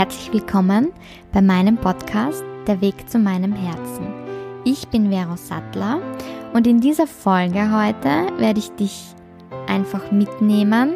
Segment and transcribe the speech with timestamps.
[0.00, 0.92] herzlich willkommen
[1.30, 4.06] bei meinem Podcast Der Weg zu meinem Herzen.
[4.64, 6.00] Ich bin Vero Sattler
[6.54, 9.08] und in dieser Folge heute werde ich dich
[9.66, 10.94] einfach mitnehmen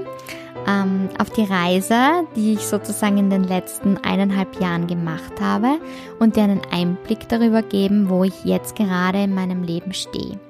[0.66, 5.80] ähm, auf die Reise, die ich sozusagen in den letzten eineinhalb Jahren gemacht habe
[6.18, 10.40] und dir einen Einblick darüber geben, wo ich jetzt gerade in meinem Leben stehe.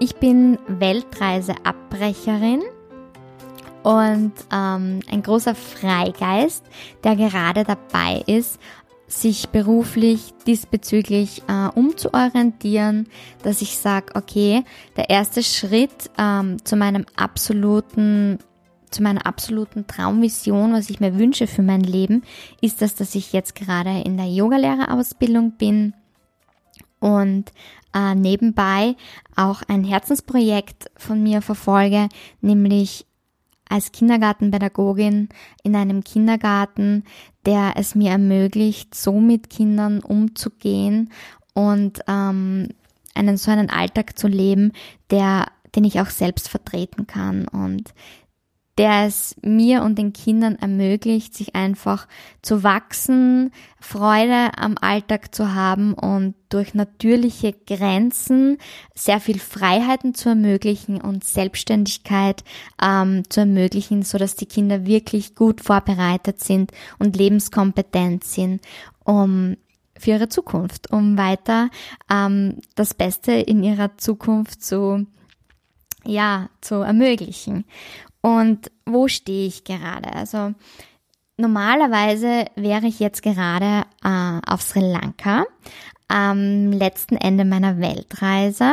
[0.00, 2.60] Ich bin Weltreiseabbrecherin
[3.84, 6.64] und ähm, ein großer Freigeist,
[7.04, 8.58] der gerade dabei ist,
[9.06, 13.06] sich beruflich diesbezüglich äh, umzuorientieren,
[13.42, 14.64] dass ich sage, okay,
[14.96, 18.38] der erste Schritt ähm, zu meinem absoluten
[18.90, 22.22] zu meiner absoluten Traumvision, was ich mir wünsche für mein Leben,
[22.60, 25.94] ist das, dass ich jetzt gerade in der Yogalehrerausbildung bin
[27.00, 27.52] und
[27.92, 28.94] äh, nebenbei
[29.34, 32.08] auch ein Herzensprojekt von mir verfolge,
[32.40, 33.04] nämlich
[33.68, 35.28] als Kindergartenpädagogin
[35.62, 37.04] in einem Kindergarten,
[37.46, 41.10] der es mir ermöglicht, so mit Kindern umzugehen
[41.54, 42.68] und ähm,
[43.14, 44.72] einen so einen Alltag zu leben,
[45.10, 47.48] der den ich auch selbst vertreten kann.
[47.48, 47.94] Und
[48.78, 52.08] der es mir und den Kindern ermöglicht, sich einfach
[52.42, 58.58] zu wachsen, Freude am Alltag zu haben und durch natürliche Grenzen
[58.94, 62.42] sehr viel Freiheiten zu ermöglichen und Selbstständigkeit
[62.82, 68.60] ähm, zu ermöglichen, so dass die Kinder wirklich gut vorbereitet sind und lebenskompetent sind,
[69.04, 69.56] um
[69.96, 71.70] für ihre Zukunft, um weiter
[72.10, 75.06] ähm, das Beste in ihrer Zukunft zu
[76.06, 77.64] ja, zu ermöglichen.
[78.24, 80.10] Und wo stehe ich gerade?
[80.14, 80.54] Also
[81.36, 85.44] normalerweise wäre ich jetzt gerade äh, auf Sri Lanka
[86.08, 88.72] am letzten Ende meiner Weltreise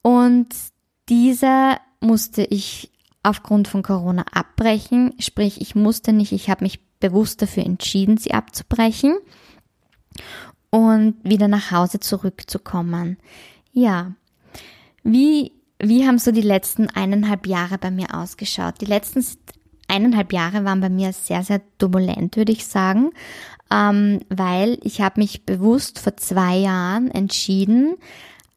[0.00, 0.48] und
[1.10, 2.90] diese musste ich
[3.22, 5.16] aufgrund von Corona abbrechen.
[5.18, 9.18] Sprich, ich musste nicht, ich habe mich bewusst dafür entschieden, sie abzubrechen
[10.70, 13.18] und wieder nach Hause zurückzukommen.
[13.70, 14.14] Ja,
[15.02, 15.52] wie
[15.82, 18.80] wie haben so die letzten eineinhalb Jahre bei mir ausgeschaut?
[18.80, 19.24] Die letzten
[19.88, 23.10] eineinhalb Jahre waren bei mir sehr, sehr turbulent, würde ich sagen,
[23.70, 27.96] ähm, weil ich habe mich bewusst vor zwei Jahren entschieden,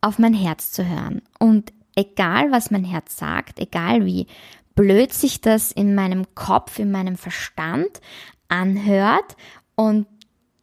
[0.02, 1.24] auf mein Herz zu hören.
[1.40, 4.28] Und egal, was mein Herz sagt, egal wie
[4.75, 8.02] blöd sich das in meinem Kopf, in meinem Verstand
[8.50, 9.36] anhört
[9.75, 10.06] und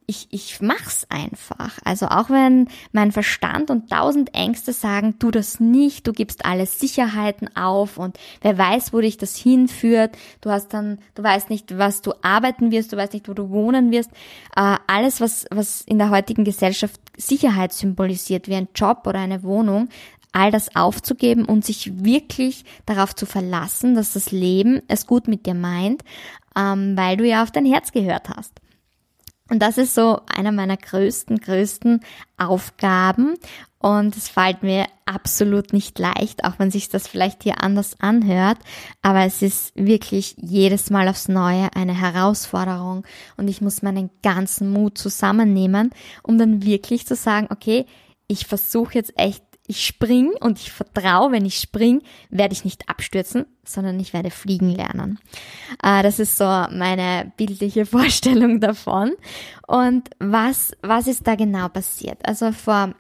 [0.07, 1.79] ich, ich mach's einfach.
[1.85, 6.67] Also auch wenn mein Verstand und tausend Ängste sagen, tu das nicht, du gibst alle
[6.67, 10.17] Sicherheiten auf und wer weiß, wo dich das hinführt.
[10.41, 13.51] Du hast dann, du weißt nicht, was du arbeiten wirst, du weißt nicht, wo du
[13.51, 14.11] wohnen wirst.
[14.57, 19.43] Äh, alles, was, was in der heutigen Gesellschaft Sicherheit symbolisiert, wie ein Job oder eine
[19.43, 19.89] Wohnung,
[20.33, 25.47] all das aufzugeben und sich wirklich darauf zu verlassen, dass das Leben es gut mit
[25.47, 26.03] dir meint,
[26.57, 28.62] ähm, weil du ja auf dein Herz gehört hast.
[29.53, 32.01] Und das ist so einer meiner größten, größten
[32.39, 33.35] Aufgaben.
[33.79, 38.57] Und es fällt mir absolut nicht leicht, auch wenn sich das vielleicht hier anders anhört.
[39.03, 43.05] Aber es ist wirklich jedes Mal aufs Neue eine Herausforderung.
[43.37, 45.91] Und ich muss meinen ganzen Mut zusammennehmen,
[46.23, 47.85] um dann wirklich zu sagen, okay,
[48.29, 52.89] ich versuche jetzt echt ich spring und ich vertraue, wenn ich spring, werde ich nicht
[52.89, 55.19] abstürzen, sondern ich werde fliegen lernen.
[55.83, 59.13] Äh, das ist so meine bildliche Vorstellung davon.
[59.67, 62.19] Und was, was ist da genau passiert?
[62.27, 62.95] Also vor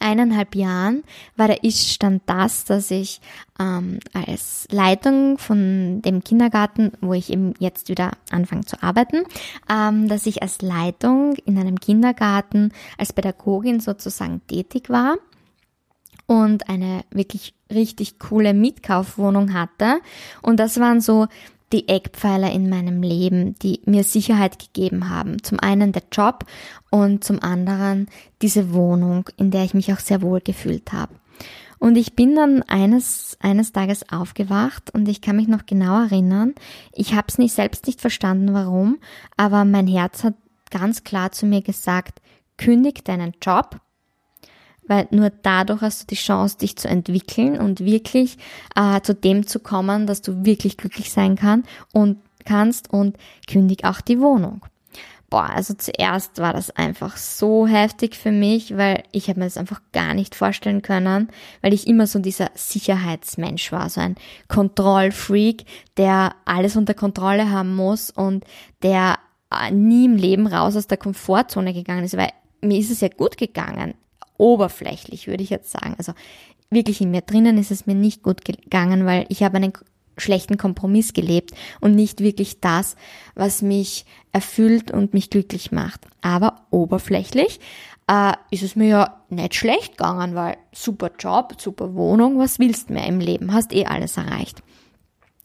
[0.00, 1.04] eineinhalb Jahren
[1.36, 3.20] war der Ist-Stand das, dass ich
[3.60, 9.22] ähm, als Leitung von dem Kindergarten, wo ich eben jetzt wieder anfange zu arbeiten,
[9.70, 15.16] ähm, dass ich als Leitung in einem Kindergarten als Pädagogin sozusagen tätig war
[16.26, 20.00] und eine wirklich richtig coole Mietkaufwohnung hatte.
[20.42, 21.26] Und das waren so
[21.72, 25.42] die Eckpfeiler in meinem Leben, die mir Sicherheit gegeben haben.
[25.42, 26.44] Zum einen der Job
[26.90, 28.08] und zum anderen
[28.40, 31.14] diese Wohnung, in der ich mich auch sehr wohl gefühlt habe.
[31.78, 36.54] Und ich bin dann eines, eines Tages aufgewacht und ich kann mich noch genau erinnern.
[36.92, 38.98] Ich habe es nicht selbst nicht verstanden, warum,
[39.36, 40.34] aber mein Herz hat
[40.70, 42.20] ganz klar zu mir gesagt,
[42.56, 43.80] kündig deinen Job
[44.88, 48.38] weil nur dadurch hast du die Chance, dich zu entwickeln und wirklich
[48.74, 53.16] äh, zu dem zu kommen, dass du wirklich glücklich sein kann und kannst und
[53.46, 54.64] kündig auch die Wohnung.
[55.28, 59.56] Boah, also zuerst war das einfach so heftig für mich, weil ich habe mir das
[59.56, 61.28] einfach gar nicht vorstellen können,
[61.62, 64.14] weil ich immer so dieser Sicherheitsmensch war, so ein
[64.46, 65.64] Kontrollfreak,
[65.96, 68.44] der alles unter Kontrolle haben muss und
[68.84, 69.18] der
[69.50, 72.30] äh, nie im Leben raus aus der Komfortzone gegangen ist, weil
[72.60, 73.94] mir ist es ja gut gegangen
[74.38, 75.94] oberflächlich, würde ich jetzt sagen.
[75.98, 76.12] Also
[76.70, 79.72] wirklich in mir drinnen ist es mir nicht gut gegangen, weil ich habe einen
[80.18, 82.96] schlechten Kompromiss gelebt und nicht wirklich das,
[83.34, 86.06] was mich erfüllt und mich glücklich macht.
[86.22, 87.60] Aber oberflächlich
[88.08, 92.88] äh, ist es mir ja nicht schlecht gegangen, weil super Job, super Wohnung, was willst
[92.88, 93.52] du mehr im Leben?
[93.52, 94.62] Hast eh alles erreicht.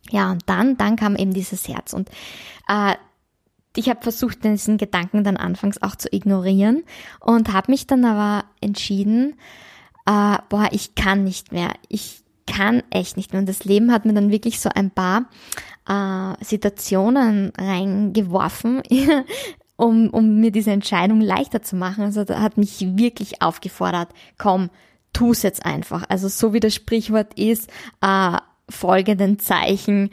[0.09, 2.09] Ja, und dann, dann kam eben dieses Herz und
[2.67, 2.95] äh,
[3.75, 6.83] ich habe versucht, diesen Gedanken dann anfangs auch zu ignorieren
[7.19, 9.35] und habe mich dann aber entschieden,
[10.05, 11.73] äh, boah, ich kann nicht mehr.
[11.87, 13.39] Ich kann echt nicht mehr.
[13.39, 15.25] Und das Leben hat mir dann wirklich so ein paar
[15.87, 18.81] äh, Situationen reingeworfen,
[19.77, 22.03] um, um mir diese Entscheidung leichter zu machen.
[22.03, 24.69] Also da hat mich wirklich aufgefordert, komm,
[25.13, 26.03] tu's jetzt einfach.
[26.09, 27.69] Also so wie das Sprichwort ist,
[28.01, 28.37] äh,
[28.69, 30.09] folgenden Zeichen,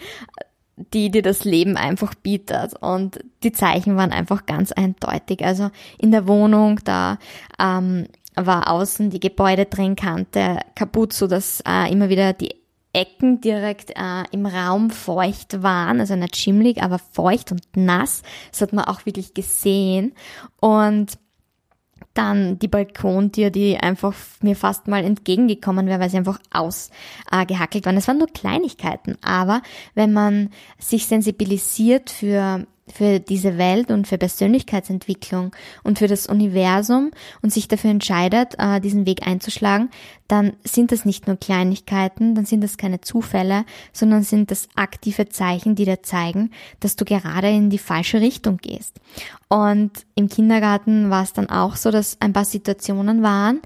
[0.93, 2.75] die dir das Leben einfach bietet.
[2.81, 5.45] Und die Zeichen waren einfach ganz eindeutig.
[5.45, 7.19] Also in der Wohnung, da
[7.59, 12.55] ähm, war außen die Gebäudetrennкante kaputt, so dass äh, immer wieder die
[12.93, 18.23] Ecken direkt äh, im Raum feucht waren, also nicht schimmlig, aber feucht und nass.
[18.51, 20.15] Das hat man auch wirklich gesehen.
[20.61, 21.19] Und
[22.19, 27.87] dann die Balkontür, die einfach mir fast mal entgegengekommen wäre, weil sie einfach ausgehackelt äh,
[27.87, 27.97] waren.
[27.97, 29.63] Es waren nur Kleinigkeiten, aber
[29.95, 37.11] wenn man sich sensibilisiert für für diese Welt und für Persönlichkeitsentwicklung und für das Universum
[37.43, 39.91] und sich dafür entscheidet, äh, diesen Weg einzuschlagen,
[40.29, 45.29] dann sind das nicht nur Kleinigkeiten, dann sind das keine Zufälle, sondern sind das aktive
[45.29, 46.51] Zeichen, die dir zeigen,
[46.81, 49.01] dass du gerade in die falsche Richtung gehst.
[49.49, 53.61] Und im Kindergarten war es dann auch so, dass ein paar Situationen waren,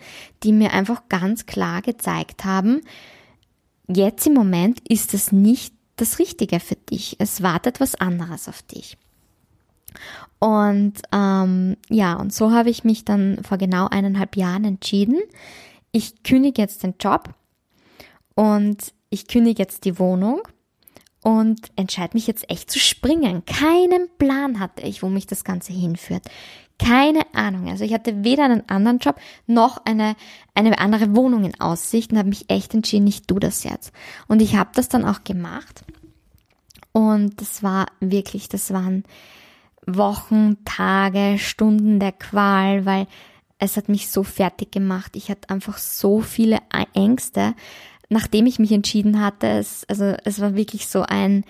[0.44, 2.82] die mir einfach ganz klar gezeigt haben,
[3.88, 7.16] jetzt im Moment ist es nicht das Richtige für dich.
[7.19, 8.96] Es wartet was anderes auf dich.
[10.39, 15.21] Und ähm, ja, und so habe ich mich dann vor genau eineinhalb Jahren entschieden.
[15.93, 17.35] Ich kündige jetzt den Job
[18.35, 20.43] und ich kündige jetzt die Wohnung
[21.23, 23.44] und entscheide mich jetzt echt zu springen.
[23.44, 26.25] Keinen Plan hatte ich, wo mich das Ganze hinführt.
[26.79, 27.69] Keine Ahnung.
[27.69, 29.17] Also ich hatte weder einen anderen Job
[29.47, 30.17] noch eine,
[30.55, 33.93] eine andere Wohnung in Aussicht und habe mich echt entschieden, ich tu das jetzt.
[34.27, 35.85] Und ich habe das dann auch gemacht.
[36.91, 39.05] Und das war wirklich, das waren
[39.87, 43.06] Wochen, Tage, Stunden der Qual, weil
[43.58, 45.12] es hat mich so fertig gemacht.
[45.14, 46.58] Ich hatte einfach so viele
[46.94, 47.55] Ängste,
[48.08, 49.46] nachdem ich mich entschieden hatte.
[49.46, 51.44] Es, also es war wirklich so ein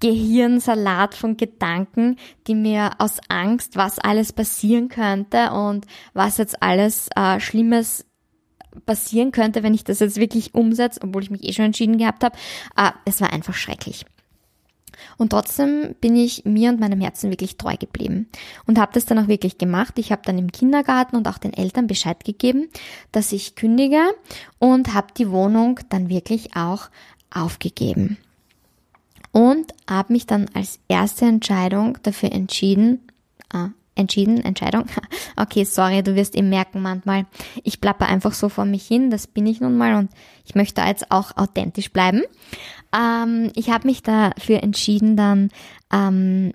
[0.00, 7.08] Gehirnsalat von Gedanken, die mir aus Angst, was alles passieren könnte und was jetzt alles
[7.14, 8.06] äh, Schlimmes
[8.86, 12.24] passieren könnte, wenn ich das jetzt wirklich umsetze, obwohl ich mich eh schon entschieden gehabt
[12.24, 12.36] habe.
[12.76, 14.06] Äh, es war einfach schrecklich.
[15.18, 18.28] Und trotzdem bin ich mir und meinem Herzen wirklich treu geblieben
[18.66, 19.98] und habe das dann auch wirklich gemacht.
[19.98, 22.68] Ich habe dann im Kindergarten und auch den Eltern Bescheid gegeben,
[23.12, 24.02] dass ich kündige
[24.58, 26.90] und habe die Wohnung dann wirklich auch
[27.30, 28.18] aufgegeben.
[29.32, 33.00] Und habe mich dann als erste Entscheidung dafür entschieden,
[33.54, 33.68] äh,
[34.00, 34.84] entschieden, Entscheidung.
[35.36, 37.24] Okay, sorry, du wirst eben merken manchmal,
[37.62, 40.10] ich plapper einfach so vor mich hin, das bin ich nun mal und
[40.44, 42.22] ich möchte jetzt auch authentisch bleiben.
[42.94, 45.48] Ähm, ich habe mich dafür entschieden, dann
[45.92, 46.52] ähm,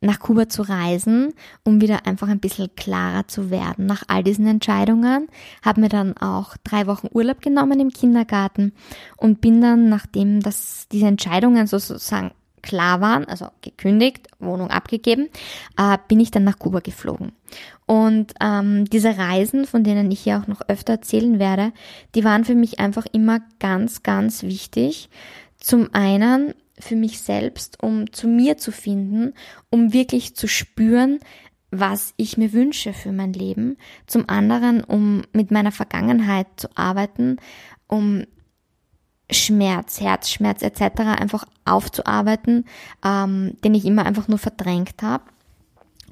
[0.00, 1.32] nach Kuba zu reisen,
[1.64, 3.86] um wieder einfach ein bisschen klarer zu werden.
[3.86, 5.28] Nach all diesen Entscheidungen
[5.64, 8.72] habe mir dann auch drei Wochen Urlaub genommen im Kindergarten
[9.16, 12.30] und bin dann, nachdem das, diese Entscheidungen sozusagen
[12.66, 15.28] klar waren, also gekündigt, Wohnung abgegeben,
[15.78, 17.32] äh, bin ich dann nach Kuba geflogen.
[17.86, 21.72] Und ähm, diese Reisen, von denen ich ja auch noch öfter erzählen werde,
[22.14, 25.08] die waren für mich einfach immer ganz, ganz wichtig.
[25.58, 29.32] Zum einen für mich selbst, um zu mir zu finden,
[29.70, 31.20] um wirklich zu spüren,
[31.70, 33.76] was ich mir wünsche für mein Leben.
[34.06, 37.36] Zum anderen, um mit meiner Vergangenheit zu arbeiten,
[37.86, 38.24] um
[39.30, 41.00] Schmerz, Herzschmerz etc.
[41.00, 42.64] einfach aufzuarbeiten,
[43.04, 45.24] ähm, den ich immer einfach nur verdrängt habe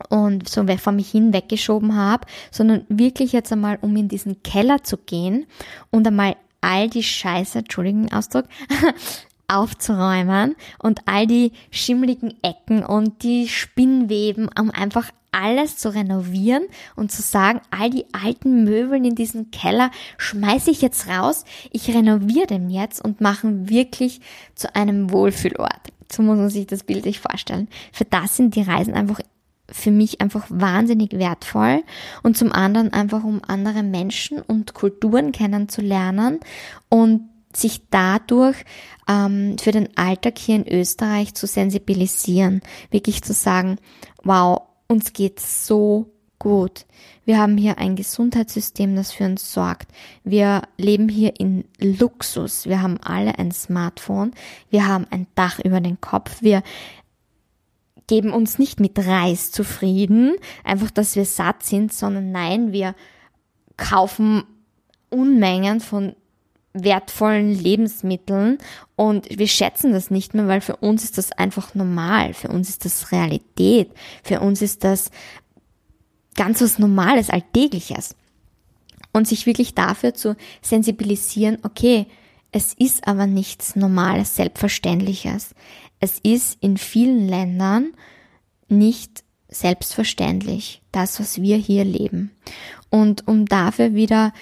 [0.08, 4.82] und so vor mich hin weggeschoben habe, sondern wirklich jetzt einmal, um in diesen Keller
[4.82, 5.46] zu gehen
[5.90, 8.46] und einmal all die Scheiße, Entschuldigung Ausdruck,
[9.48, 16.64] aufzuräumen und all die schimmligen Ecken und die Spinnweben, um einfach alles zu renovieren
[16.96, 21.94] und zu sagen, all die alten Möbel in diesen Keller schmeiße ich jetzt raus, ich
[21.94, 24.20] renoviere den jetzt und mache wirklich
[24.54, 25.92] zu einem Wohlfühlort.
[26.10, 27.68] So muss man sich das bildlich vorstellen.
[27.92, 29.20] Für das sind die Reisen einfach
[29.70, 31.82] für mich einfach wahnsinnig wertvoll
[32.22, 36.40] und zum anderen einfach um andere Menschen und Kulturen kennenzulernen
[36.90, 38.56] und sich dadurch
[39.08, 42.60] ähm, für den Alltag hier in Österreich zu sensibilisieren,
[42.90, 43.78] wirklich zu sagen,
[44.22, 46.86] wow, uns geht's so gut.
[47.24, 49.90] Wir haben hier ein Gesundheitssystem, das für uns sorgt.
[50.24, 52.66] Wir leben hier in Luxus.
[52.66, 54.32] Wir haben alle ein Smartphone.
[54.70, 56.42] Wir haben ein Dach über den Kopf.
[56.42, 56.62] Wir
[58.06, 62.94] geben uns nicht mit Reis zufrieden, einfach, dass wir satt sind, sondern nein, wir
[63.76, 64.44] kaufen
[65.08, 66.14] Unmengen von
[66.74, 68.58] wertvollen Lebensmitteln
[68.96, 72.68] und wir schätzen das nicht mehr, weil für uns ist das einfach normal, für uns
[72.68, 73.90] ist das Realität,
[74.24, 75.10] für uns ist das
[76.34, 78.16] ganz was Normales, Alltägliches.
[79.12, 82.06] Und sich wirklich dafür zu sensibilisieren, okay,
[82.50, 85.54] es ist aber nichts Normales, Selbstverständliches.
[86.00, 87.92] Es ist in vielen Ländern
[88.68, 92.32] nicht selbstverständlich, das, was wir hier leben.
[92.90, 94.32] Und um dafür wieder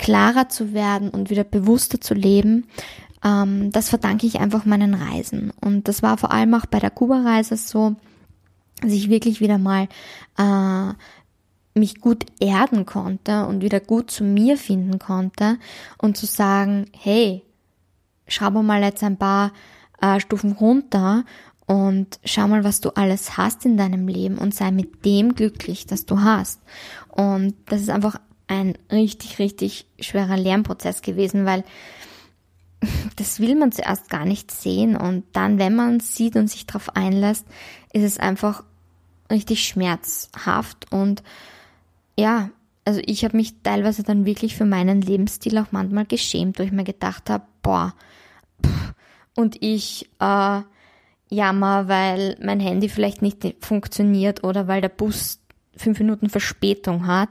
[0.00, 2.66] klarer zu werden und wieder bewusster zu leben,
[3.22, 5.52] ähm, das verdanke ich einfach meinen Reisen.
[5.60, 7.96] Und das war vor allem auch bei der Kuba-Reise so,
[8.80, 9.88] dass ich wirklich wieder mal
[10.38, 10.94] äh,
[11.78, 15.58] mich gut erden konnte und wieder gut zu mir finden konnte
[15.98, 17.42] und zu sagen, hey,
[18.26, 19.52] schau mal jetzt ein paar
[20.00, 21.24] äh, Stufen runter
[21.66, 25.86] und schau mal, was du alles hast in deinem Leben und sei mit dem glücklich,
[25.86, 26.60] das du hast.
[27.08, 28.18] Und das ist einfach
[28.50, 31.64] ein richtig, richtig schwerer Lernprozess gewesen, weil
[33.16, 34.96] das will man zuerst gar nicht sehen.
[34.96, 37.46] Und dann, wenn man es sieht und sich darauf einlässt,
[37.92, 38.64] ist es einfach
[39.30, 40.90] richtig schmerzhaft.
[40.90, 41.22] Und
[42.18, 42.50] ja,
[42.84, 46.72] also ich habe mich teilweise dann wirklich für meinen Lebensstil auch manchmal geschämt, wo ich
[46.72, 47.94] mir gedacht habe, boah,
[48.66, 48.94] pff,
[49.36, 50.60] und ich äh,
[51.28, 55.40] jammer, weil mein Handy vielleicht nicht funktioniert oder weil der Bus
[55.80, 57.30] fünf Minuten Verspätung hat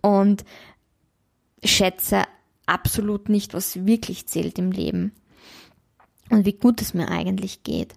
[0.00, 0.44] und
[1.62, 2.24] schätze
[2.66, 5.12] absolut nicht, was wirklich zählt im Leben
[6.30, 7.94] und wie gut es mir eigentlich geht.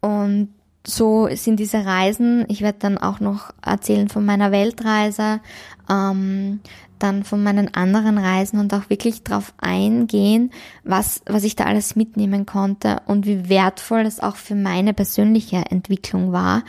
[0.00, 0.48] Und
[0.86, 5.40] so sind diese Reisen, ich werde dann auch noch erzählen von meiner Weltreise,
[5.88, 6.60] ähm,
[6.98, 10.52] dann von meinen anderen Reisen und auch wirklich darauf eingehen,
[10.84, 15.64] was, was ich da alles mitnehmen konnte und wie wertvoll es auch für meine persönliche
[15.68, 16.64] Entwicklung war,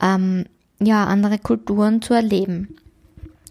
[0.00, 0.44] ähm,
[0.80, 2.76] ja, andere Kulturen zu erleben.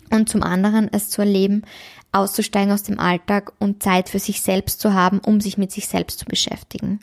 [0.10, 1.64] Und zum anderen es zu erleben,
[2.12, 5.88] auszusteigen aus dem Alltag und Zeit für sich selbst zu haben, um sich mit sich
[5.88, 7.00] selbst zu beschäftigen.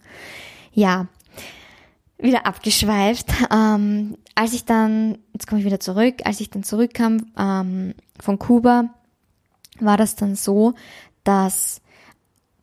[0.72, 1.06] Ja,
[2.18, 3.26] wieder abgeschweift.
[3.52, 8.38] Ähm, als ich dann, jetzt komme ich wieder zurück, als ich dann zurückkam ähm, von
[8.38, 8.90] Kuba,
[9.80, 10.74] war das dann so,
[11.24, 11.80] dass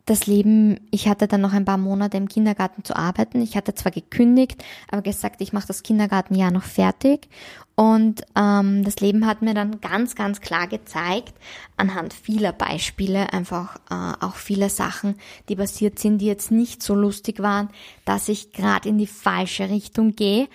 [0.06, 3.42] das Leben, ich hatte dann noch ein paar Monate im Kindergarten zu arbeiten.
[3.42, 7.30] Ich hatte zwar gekündigt, aber gesagt, ich mache das Kindergartenjahr noch fertig.
[7.76, 11.34] Und ähm, das Leben hat mir dann ganz, ganz klar gezeigt,
[11.78, 15.16] anhand vieler Beispiele, einfach äh, auch viele Sachen,
[15.50, 17.70] die passiert sind, die jetzt nicht so lustig waren,
[18.06, 20.48] dass ich gerade in die falsche Richtung gehe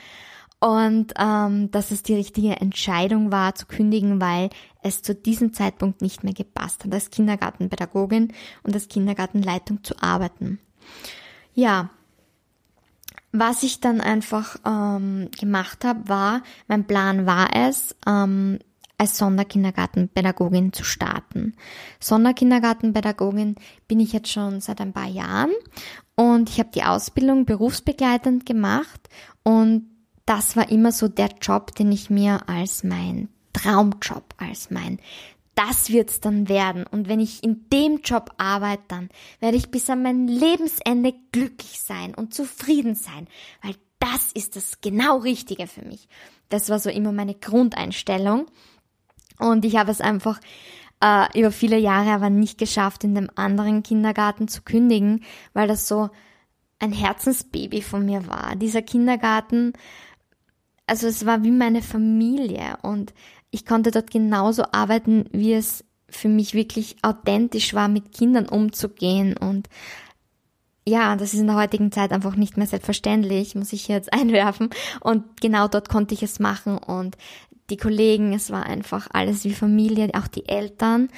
[0.66, 4.50] und ähm, dass es die richtige Entscheidung war zu kündigen, weil
[4.82, 8.32] es zu diesem Zeitpunkt nicht mehr gepasst hat, als Kindergartenpädagogin
[8.64, 10.58] und als Kindergartenleitung zu arbeiten.
[11.54, 11.90] Ja,
[13.30, 18.58] was ich dann einfach ähm, gemacht habe, war, mein Plan war es, ähm,
[18.98, 21.54] als Sonderkindergartenpädagogin zu starten.
[22.00, 23.54] Sonderkindergartenpädagogin
[23.86, 25.52] bin ich jetzt schon seit ein paar Jahren
[26.16, 29.08] und ich habe die Ausbildung berufsbegleitend gemacht
[29.44, 29.95] und
[30.26, 34.98] das war immer so der Job, den ich mir als mein Traumjob, als mein
[35.56, 36.84] das wird's dann werden.
[36.86, 39.08] Und wenn ich in dem Job arbeite, dann
[39.40, 43.26] werde ich bis an mein Lebensende glücklich sein und zufrieden sein,
[43.62, 46.08] weil das ist das genau Richtige für mich.
[46.50, 48.46] Das war so immer meine Grundeinstellung.
[49.38, 50.38] Und ich habe es einfach
[51.02, 55.88] äh, über viele Jahre aber nicht geschafft, in dem anderen Kindergarten zu kündigen, weil das
[55.88, 56.10] so
[56.78, 58.54] ein Herzensbaby von mir war.
[58.56, 59.72] Dieser Kindergarten
[60.86, 63.12] also es war wie meine Familie und
[63.50, 69.36] ich konnte dort genauso arbeiten, wie es für mich wirklich authentisch war, mit Kindern umzugehen
[69.36, 69.68] und
[70.88, 74.70] ja, das ist in der heutigen Zeit einfach nicht mehr selbstverständlich, muss ich jetzt einwerfen.
[75.00, 77.16] Und genau dort konnte ich es machen und
[77.70, 81.08] die Kollegen, es war einfach alles wie Familie, auch die Eltern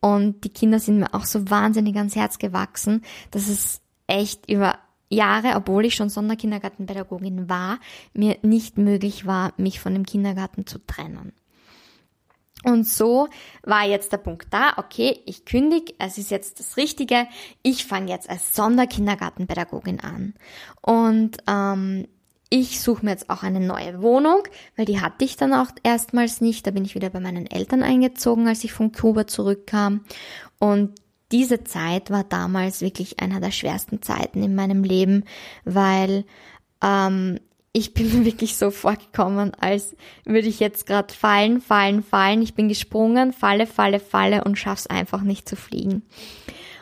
[0.00, 4.78] und die Kinder sind mir auch so wahnsinnig ans Herz gewachsen, dass es echt über
[5.08, 7.78] Jahre, obwohl ich schon Sonderkindergartenpädagogin war,
[8.12, 11.32] mir nicht möglich war, mich von dem Kindergarten zu trennen.
[12.64, 13.28] Und so
[13.62, 17.28] war jetzt der Punkt da, okay, ich kündige, es ist jetzt das Richtige,
[17.62, 20.34] ich fange jetzt als Sonderkindergartenpädagogin an.
[20.82, 22.08] Und ähm,
[22.50, 24.42] ich suche mir jetzt auch eine neue Wohnung,
[24.76, 26.66] weil die hatte ich dann auch erstmals nicht.
[26.66, 30.04] Da bin ich wieder bei meinen Eltern eingezogen, als ich von Kuba zurückkam.
[30.58, 30.94] Und
[31.32, 35.24] diese Zeit war damals wirklich einer der schwersten Zeiten in meinem Leben,
[35.64, 36.24] weil
[36.82, 37.38] ähm,
[37.72, 39.94] ich bin mir wirklich so vorgekommen, als
[40.24, 42.42] würde ich jetzt gerade fallen, fallen, fallen.
[42.42, 46.02] Ich bin gesprungen, falle, falle, falle und schaff's einfach nicht zu fliegen.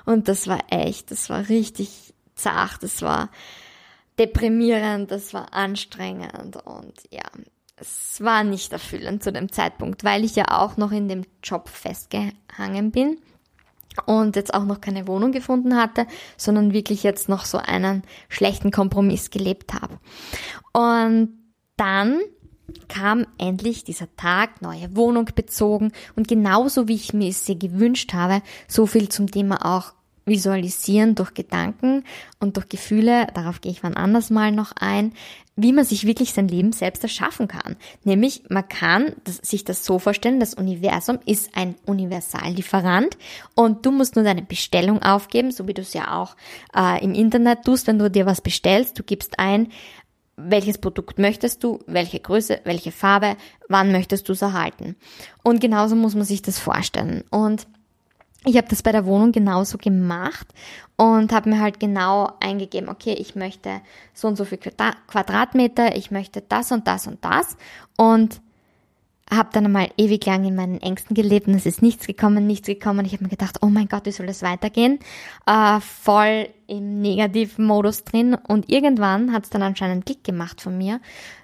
[0.05, 3.31] Und das war echt, das war richtig zart, das war
[4.19, 7.25] deprimierend, das war anstrengend und ja,
[7.77, 11.69] es war nicht erfüllend zu dem Zeitpunkt, weil ich ja auch noch in dem Job
[11.69, 13.19] festgehangen bin
[14.05, 18.71] und jetzt auch noch keine Wohnung gefunden hatte, sondern wirklich jetzt noch so einen schlechten
[18.71, 19.99] Kompromiss gelebt habe.
[20.73, 21.39] Und
[21.77, 22.21] dann
[22.89, 28.43] kam endlich dieser Tag, neue Wohnung bezogen und genauso wie ich mir sie gewünscht habe,
[28.69, 29.93] so viel zum Thema auch
[30.27, 32.05] visualisieren durch Gedanken
[32.41, 35.13] und durch Gefühle, darauf gehe ich wann anders mal noch ein,
[35.55, 37.77] wie man sich wirklich sein Leben selbst erschaffen kann.
[38.05, 43.17] Nämlich, man kann sich das so vorstellen, das Universum ist ein Universallieferant
[43.55, 46.37] und du musst nur deine Bestellung aufgeben, so wie du es ja auch
[46.77, 48.99] äh, im Internet tust, wenn du dir was bestellst.
[48.99, 49.69] Du gibst ein,
[50.37, 53.37] welches Produkt möchtest du, welche Größe, welche Farbe,
[53.69, 54.97] wann möchtest du es erhalten.
[55.43, 57.25] Und genauso muss man sich das vorstellen.
[57.31, 57.67] Und
[58.47, 60.47] ich habe das bei der Wohnung genauso gemacht
[60.97, 63.81] und habe mir halt genau eingegeben, okay, ich möchte
[64.15, 67.57] so und so viel Quadratmeter, ich möchte das und das und das
[67.97, 68.41] und
[69.29, 72.69] habe dann einmal ewig lang in meinen Ängsten gelebt und es ist nichts gekommen, nichts
[72.69, 73.05] gekommen.
[73.05, 75.01] Ich habe mir gedacht, oh mein Gott, wie soll das weitergehen?
[75.47, 80.79] Äh, voll im negativen Modus drin und irgendwann hat es dann anscheinend Klick gemacht von
[80.79, 81.01] mir,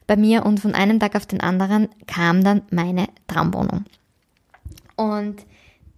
[0.06, 3.86] bei mir und von einem Tag auf den anderen kam dann meine Traumwohnung.
[4.94, 5.44] Und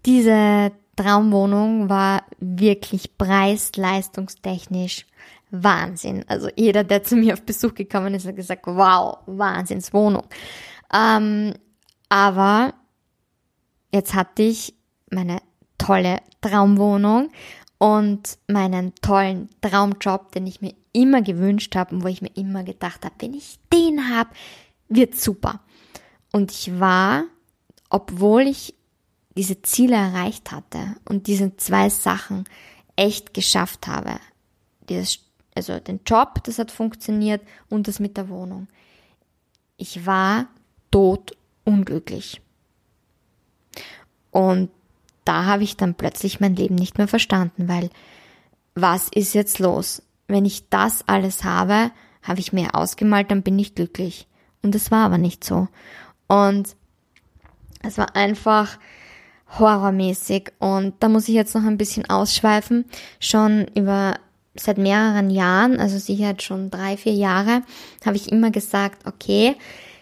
[0.06, 5.06] diese Traumwohnung war wirklich preis-leistungstechnisch
[5.50, 6.24] Wahnsinn.
[6.28, 10.24] Also jeder, der zu mir auf Besuch gekommen ist, hat gesagt, wow, Wahnsinnswohnung.
[10.92, 11.54] Ähm,
[12.08, 12.74] aber
[13.92, 14.74] jetzt hatte ich
[15.10, 15.38] meine
[15.78, 17.30] tolle Traumwohnung
[17.78, 22.64] und meinen tollen Traumjob, den ich mir immer gewünscht habe und wo ich mir immer
[22.64, 24.30] gedacht habe, wenn ich den habe,
[24.88, 25.60] wird super.
[26.32, 27.24] Und ich war,
[27.90, 28.74] obwohl ich
[29.36, 32.44] diese Ziele erreicht hatte und diese zwei Sachen
[32.96, 34.20] echt geschafft habe.
[34.88, 35.20] Dieses,
[35.54, 38.68] also den Job, das hat funktioniert und das mit der Wohnung.
[39.76, 40.46] Ich war
[40.90, 42.40] tot unglücklich.
[44.30, 44.70] Und
[45.24, 47.90] da habe ich dann plötzlich mein Leben nicht mehr verstanden, weil
[48.74, 50.02] was ist jetzt los?
[50.26, 51.90] Wenn ich das alles habe,
[52.22, 54.26] habe ich mir ausgemalt, dann bin ich glücklich.
[54.62, 55.68] Und es war aber nicht so.
[56.26, 56.76] Und
[57.82, 58.78] es war einfach,
[59.58, 60.52] horrormäßig.
[60.58, 62.84] Und da muss ich jetzt noch ein bisschen ausschweifen.
[63.20, 64.14] Schon über
[64.54, 67.62] seit mehreren Jahren, also sicher jetzt schon drei, vier Jahre,
[68.04, 69.56] habe ich immer gesagt, okay,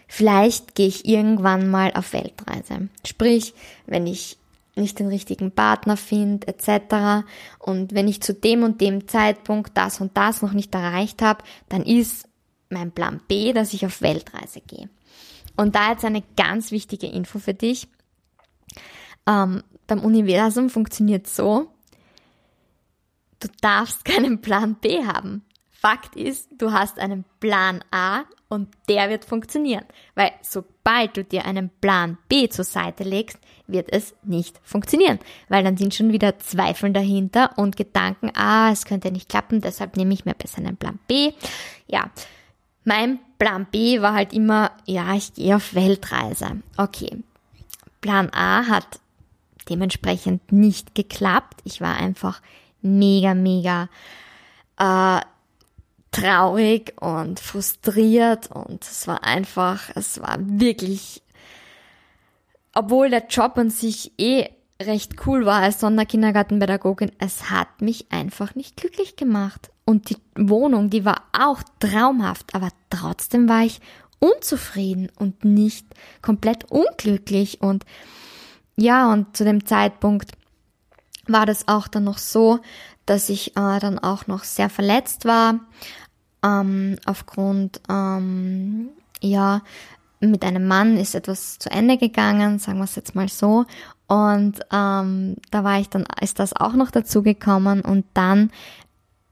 [0.07, 2.89] vielleicht gehe ich irgendwann mal auf Weltreise.
[3.05, 3.53] Sprich,
[3.87, 4.37] wenn ich
[4.75, 7.25] nicht den richtigen Partner finde, etc.
[7.59, 11.43] Und wenn ich zu dem und dem Zeitpunkt das und das noch nicht erreicht habe,
[11.69, 12.27] dann ist
[12.69, 14.89] mein Plan B, dass ich auf Weltreise gehe.
[15.55, 17.87] Und da jetzt eine ganz wichtige Info für dich.
[19.27, 21.71] Ähm, beim Universum funktioniert so,
[23.39, 25.43] du darfst keinen Plan B haben.
[25.69, 29.83] Fakt ist, du hast einen Plan A und der wird funktionieren.
[30.15, 35.19] Weil sobald du dir einen Plan B zur Seite legst, wird es nicht funktionieren.
[35.49, 39.97] Weil dann sind schon wieder Zweifel dahinter und Gedanken, ah, es könnte nicht klappen, deshalb
[39.97, 41.33] nehme ich mir besser einen Plan B.
[41.87, 42.09] Ja,
[42.85, 46.61] mein Plan B war halt immer, ja, ich gehe auf Weltreise.
[46.77, 47.23] Okay.
[47.99, 48.99] Plan A hat
[49.65, 51.61] dementsprechend nicht geklappt.
[51.63, 52.41] Ich war einfach
[52.81, 53.89] mega, mega
[54.77, 55.21] äh,
[56.11, 61.23] traurig und frustriert und es war einfach, es war wirklich,
[62.73, 64.49] obwohl der Job an sich eh
[64.81, 69.71] recht cool war als Sonderkindergartenpädagogin, es hat mich einfach nicht glücklich gemacht.
[69.85, 73.81] Und die Wohnung, die war auch traumhaft, aber trotzdem war ich
[74.19, 75.85] unzufrieden und nicht
[76.21, 77.85] komplett unglücklich und
[78.75, 80.31] ja, und zu dem Zeitpunkt
[81.27, 82.59] war das auch dann noch so,
[83.05, 85.59] dass ich äh, dann auch noch sehr verletzt war,
[86.43, 88.89] ähm, aufgrund, ähm,
[89.21, 89.61] ja,
[90.19, 93.65] mit einem Mann ist etwas zu Ende gegangen, sagen wir es jetzt mal so.
[94.07, 98.51] Und ähm, da war ich dann, ist das auch noch dazu gekommen und dann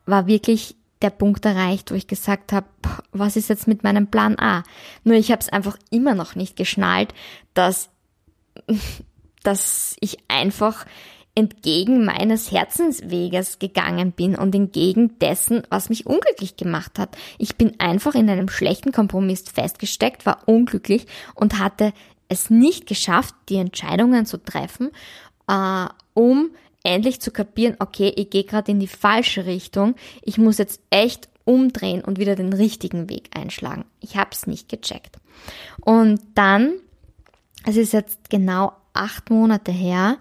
[0.06, 2.67] war wirklich der Punkt erreicht, wo ich gesagt habe,
[3.12, 4.63] was ist jetzt mit meinem Plan A?
[5.04, 7.13] Nur ich habe es einfach immer noch nicht geschnallt,
[7.54, 7.89] dass
[9.43, 10.86] dass ich einfach
[11.34, 17.15] entgegen meines Herzensweges gegangen bin und entgegen dessen, was mich unglücklich gemacht hat.
[17.38, 21.93] Ich bin einfach in einem schlechten Kompromiss festgesteckt, war unglücklich und hatte
[22.27, 24.91] es nicht geschafft, die Entscheidungen zu treffen,
[25.47, 26.51] äh, um
[26.84, 31.30] endlich zu kapieren, okay, ich gehe gerade in die falsche Richtung, ich muss jetzt echt
[31.45, 33.86] umdrehen und wieder den richtigen Weg einschlagen.
[33.99, 35.17] Ich habe es nicht gecheckt.
[35.80, 36.73] Und dann,
[37.65, 40.17] es ist jetzt genau acht Monate her,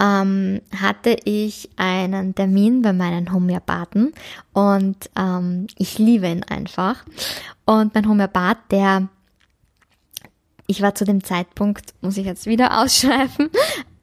[0.00, 4.12] ähm, hatte ich einen Termin bei meinen Homöopathen
[4.52, 7.04] und ähm, ich liebe ihn einfach.
[7.66, 9.08] Und mein Homöopath, der,
[10.66, 13.50] ich war zu dem Zeitpunkt, muss ich jetzt wieder ausschreiben,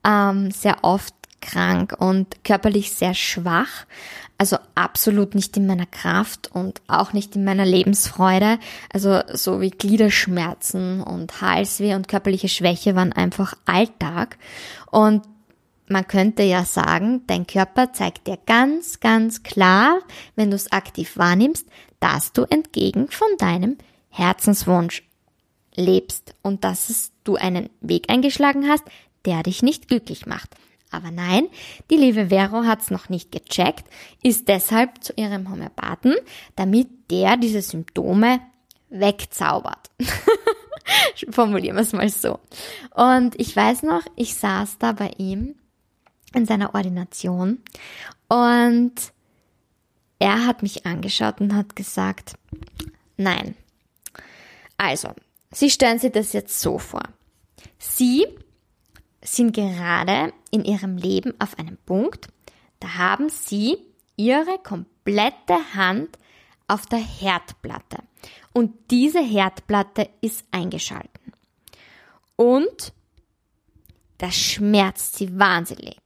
[0.04, 1.16] ähm, sehr oft
[1.48, 3.86] krank und körperlich sehr schwach.
[4.38, 8.60] Also absolut nicht in meiner Kraft und auch nicht in meiner Lebensfreude.
[8.94, 14.38] Also so wie Gliederschmerzen und Halsweh und körperliche Schwäche waren einfach Alltag.
[14.92, 15.24] Und
[15.88, 20.00] man könnte ja sagen, dein Körper zeigt dir ganz, ganz klar,
[20.36, 21.66] wenn du es aktiv wahrnimmst,
[22.00, 23.78] dass du entgegen von deinem
[24.10, 25.04] Herzenswunsch
[25.76, 28.84] lebst und dass du einen Weg eingeschlagen hast,
[29.26, 30.56] der dich nicht glücklich macht.
[30.92, 31.48] Aber nein,
[31.90, 33.86] die liebe Vero hat es noch nicht gecheckt,
[34.24, 36.16] ist deshalb zu ihrem Homöopathen,
[36.56, 38.40] damit der diese Symptome
[38.90, 39.90] wegzaubert.
[41.30, 42.40] Formulieren wir es mal so.
[42.96, 45.56] Und ich weiß noch, ich saß da bei ihm
[46.34, 47.62] in seiner Ordination
[48.30, 48.94] und
[50.20, 52.36] er hat mich angeschaut und hat gesagt,
[53.18, 53.56] nein.
[54.78, 55.10] Also,
[55.52, 57.04] Sie stellen sich das jetzt so vor.
[57.78, 58.26] Sie
[59.22, 62.28] sind gerade in Ihrem Leben auf einem Punkt,
[62.80, 63.78] da haben Sie
[64.16, 66.18] Ihre komplette Hand
[66.68, 67.98] auf der Herdplatte
[68.54, 71.34] und diese Herdplatte ist eingeschalten.
[72.36, 72.94] Und
[74.18, 75.98] das schmerzt Sie wahnsinnig.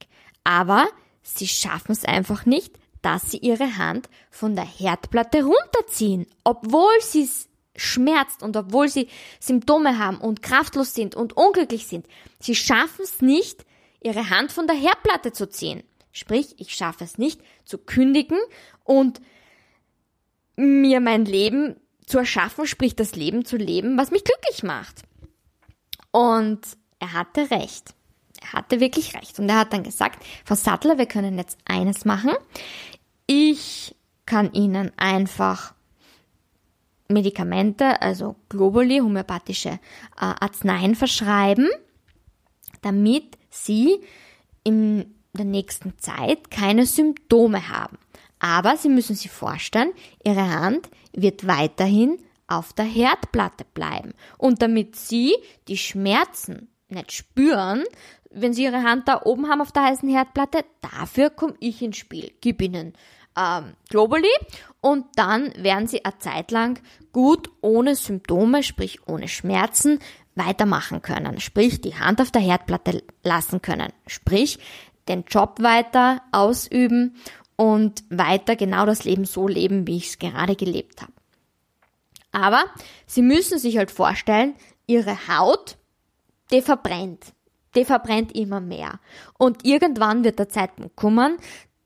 [0.44, 0.88] Aber
[1.22, 7.24] sie schaffen es einfach nicht, dass sie ihre Hand von der Herdplatte runterziehen, obwohl sie
[7.24, 9.08] es schmerzt und obwohl sie
[9.40, 12.06] Symptome haben und kraftlos sind und unglücklich sind.
[12.38, 13.64] Sie schaffen es nicht,
[14.00, 15.82] ihre Hand von der Herdplatte zu ziehen.
[16.12, 18.38] Sprich, ich schaffe es nicht zu kündigen
[18.84, 19.20] und
[20.56, 25.02] mir mein Leben zu erschaffen, sprich das Leben zu leben, was mich glücklich macht.
[26.10, 26.60] Und
[26.98, 27.94] er hatte recht.
[28.42, 29.38] Er hatte wirklich recht.
[29.38, 32.32] Und er hat dann gesagt, Frau Sattler, wir können jetzt eines machen.
[33.26, 33.94] Ich
[34.26, 35.74] kann Ihnen einfach
[37.12, 39.78] Medikamente, also Globuli, homöopathische äh,
[40.16, 41.68] Arzneien verschreiben,
[42.80, 44.00] damit Sie
[44.64, 47.98] in der nächsten Zeit keine Symptome haben.
[48.38, 49.92] Aber Sie müssen sich vorstellen,
[50.24, 54.12] Ihre Hand wird weiterhin auf der Herdplatte bleiben.
[54.36, 55.34] Und damit Sie
[55.68, 57.84] die Schmerzen nicht spüren,
[58.30, 61.96] wenn Sie Ihre Hand da oben haben auf der heißen Herdplatte, dafür komme ich ins
[61.98, 62.32] Spiel.
[62.40, 62.94] Gib Ihnen
[63.36, 64.32] ähm, Globally
[64.80, 66.80] und dann werden Sie eine Zeit lang
[67.12, 69.98] gut ohne Symptome, sprich ohne Schmerzen,
[70.34, 71.40] weitermachen können.
[71.40, 73.92] Sprich, die Hand auf der Herdplatte lassen können.
[74.06, 74.58] Sprich,
[75.08, 77.16] den Job weiter ausüben
[77.56, 81.12] und weiter genau das Leben so leben, wie ich es gerade gelebt habe.
[82.32, 82.64] Aber
[83.06, 84.54] Sie müssen sich halt vorstellen,
[84.86, 85.76] Ihre Haut,
[86.50, 87.32] die verbrennt
[87.74, 89.00] die verbrennt immer mehr.
[89.38, 91.38] Und irgendwann wird der Zeitpunkt kommen,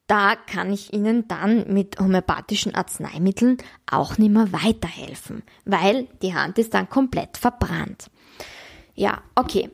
[0.07, 3.59] da kann ich Ihnen dann mit homöopathischen Arzneimitteln
[3.91, 8.11] auch nicht mehr weiterhelfen, weil die Hand ist dann komplett verbrannt.
[8.95, 9.71] Ja, okay.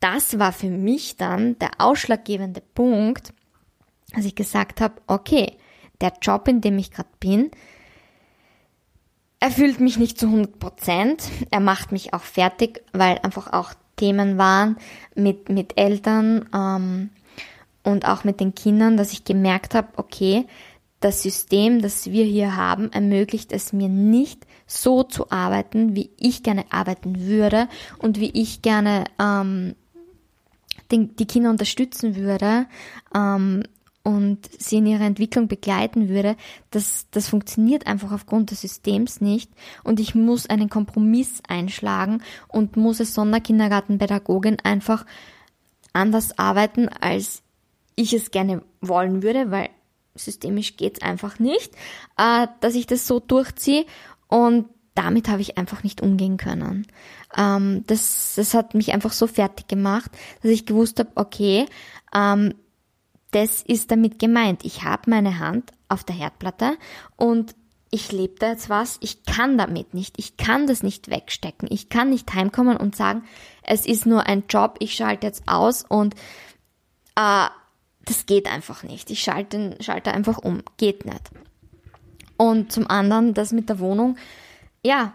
[0.00, 3.32] Das war für mich dann der ausschlaggebende Punkt,
[4.12, 5.56] als ich gesagt habe, okay,
[6.00, 7.50] der Job, in dem ich gerade bin,
[9.40, 11.30] erfüllt mich nicht zu 100 Prozent.
[11.50, 14.76] Er macht mich auch fertig, weil einfach auch Themen waren
[15.14, 17.10] mit, mit Eltern ähm,
[17.86, 20.46] und auch mit den Kindern, dass ich gemerkt habe, okay,
[20.98, 26.42] das System, das wir hier haben, ermöglicht es mir nicht so zu arbeiten, wie ich
[26.42, 27.68] gerne arbeiten würde
[27.98, 29.76] und wie ich gerne ähm,
[30.90, 32.66] den, die Kinder unterstützen würde.
[33.14, 33.62] Ähm,
[34.02, 36.36] und sie in ihrer Entwicklung begleiten würde,
[36.70, 39.50] das, das funktioniert einfach aufgrund des Systems nicht.
[39.84, 45.06] Und ich muss einen Kompromiss einschlagen und muss als Sonderkindergartenpädagogin einfach
[45.92, 47.42] anders arbeiten, als
[47.96, 49.70] ich es gerne wollen würde, weil
[50.14, 51.74] systemisch geht's einfach nicht,
[52.16, 53.84] äh, dass ich das so durchziehe.
[54.28, 56.86] Und damit habe ich einfach nicht umgehen können.
[57.36, 60.10] Ähm, das, das hat mich einfach so fertig gemacht,
[60.42, 61.66] dass ich gewusst habe, okay,
[62.14, 62.54] ähm,
[63.32, 64.64] das ist damit gemeint.
[64.64, 66.78] Ich habe meine Hand auf der Herdplatte
[67.16, 67.54] und
[67.90, 71.88] ich lebe da jetzt was, ich kann damit nicht, ich kann das nicht wegstecken, ich
[71.88, 73.24] kann nicht heimkommen und sagen,
[73.62, 76.14] es ist nur ein Job, ich schalte jetzt aus und
[77.16, 77.46] äh,
[78.06, 79.10] das geht einfach nicht.
[79.10, 81.30] Ich schalte, schalte einfach um, geht nicht.
[82.36, 84.16] Und zum anderen das mit der Wohnung,
[84.84, 85.12] ja,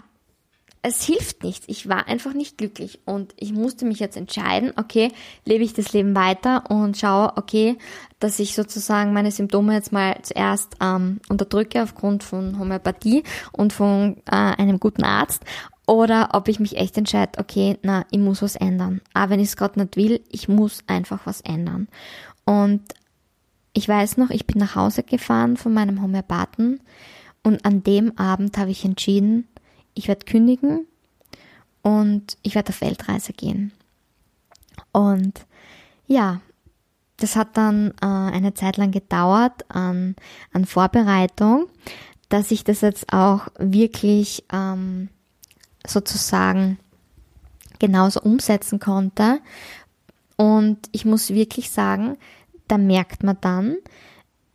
[0.83, 1.65] es hilft nichts.
[1.67, 5.11] Ich war einfach nicht glücklich und ich musste mich jetzt entscheiden, okay,
[5.45, 7.77] lebe ich das Leben weiter und schaue, okay,
[8.19, 14.17] dass ich sozusagen meine Symptome jetzt mal zuerst ähm, unterdrücke aufgrund von Homöopathie und von
[14.25, 15.43] äh, einem guten Arzt
[15.85, 19.01] oder ob ich mich echt entscheide, okay, na, ich muss was ändern.
[19.13, 21.89] Aber wenn ich es gerade nicht will, ich muss einfach was ändern.
[22.51, 22.81] Und
[23.71, 26.81] ich weiß noch, ich bin nach Hause gefahren von meinem Homöopathen
[27.43, 29.47] und an dem Abend habe ich entschieden,
[29.93, 30.85] ich werde kündigen
[31.81, 33.71] und ich werde auf Weltreise gehen.
[34.91, 35.45] Und
[36.07, 36.41] ja,
[37.15, 40.17] das hat dann äh, eine Zeit lang gedauert an,
[40.51, 41.67] an Vorbereitung,
[42.27, 45.07] dass ich das jetzt auch wirklich ähm,
[45.87, 46.79] sozusagen
[47.79, 49.39] genauso umsetzen konnte.
[50.35, 52.17] Und ich muss wirklich sagen,
[52.71, 53.77] da merkt man dann,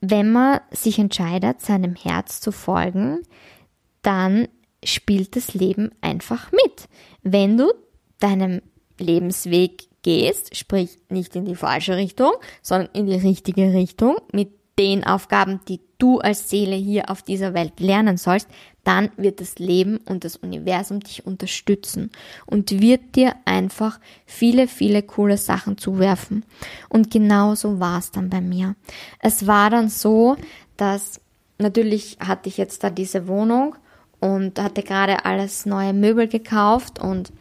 [0.01, 3.23] wenn man sich entscheidet, seinem Herz zu folgen,
[4.01, 4.49] dann
[4.83, 6.89] spielt das Leben einfach mit.
[7.23, 7.73] Wenn du
[8.19, 8.63] deinem
[8.99, 15.05] Lebensweg gehst, sprich nicht in die falsche Richtung, sondern in die richtige Richtung mit den
[15.05, 18.49] Aufgaben, die du als Seele hier auf dieser Welt lernen sollst,
[18.85, 22.11] dann wird das Leben und das Universum dich unterstützen
[22.45, 26.45] und wird dir einfach viele, viele coole Sachen zuwerfen.
[26.89, 28.77] Und genau so war es dann bei mir.
[29.19, 30.37] Es war dann so,
[30.77, 31.21] dass
[31.59, 33.75] natürlich hatte ich jetzt da diese Wohnung
[34.21, 37.33] und hatte gerade alles neue Möbel gekauft und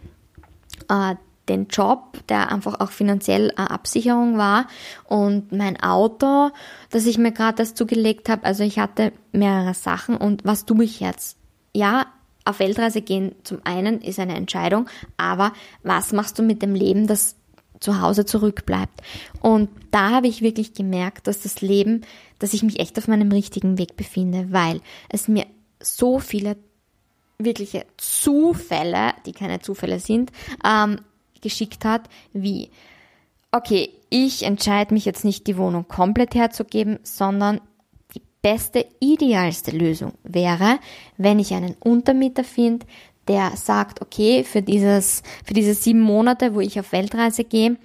[0.89, 1.15] äh,
[1.49, 4.67] den Job, der einfach auch finanziell eine Absicherung war
[5.05, 6.51] und mein Auto,
[6.89, 8.43] das ich mir gerade das zugelegt habe.
[8.45, 11.37] Also ich hatte mehrere Sachen und was tue ich jetzt?
[11.73, 12.07] Ja,
[12.45, 15.51] auf Weltreise gehen zum einen ist eine Entscheidung, aber
[15.83, 17.35] was machst du mit dem Leben, das
[17.79, 19.01] zu Hause zurückbleibt?
[19.41, 22.01] Und da habe ich wirklich gemerkt, dass das Leben,
[22.39, 25.45] dass ich mich echt auf meinem richtigen Weg befinde, weil es mir
[25.81, 26.55] so viele
[27.37, 30.31] wirkliche Zufälle, die keine Zufälle sind,
[30.63, 30.99] ähm,
[31.45, 32.71] geschickt hat, wie,
[33.51, 37.61] okay, ich entscheide mich jetzt nicht, die Wohnung komplett herzugeben, sondern
[38.15, 40.79] die beste, idealste Lösung wäre,
[41.17, 42.87] wenn ich einen Untermieter finde,
[43.27, 47.77] der sagt, okay, für dieses, für diese sieben Monate, wo ich auf Weltreise gehe,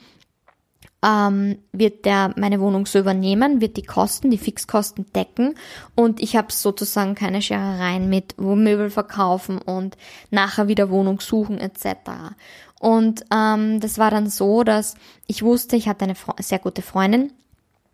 [1.03, 5.55] ähm, wird der meine Wohnung so übernehmen, wird die Kosten, die Fixkosten decken
[5.95, 9.97] und ich habe sozusagen keine Scherereien mit Möbel verkaufen und
[10.31, 12.35] nachher wieder Wohnung suchen etc.
[12.81, 14.95] Und ähm, das war dann so, dass
[15.27, 17.31] ich wusste, ich hatte eine sehr gute Freundin,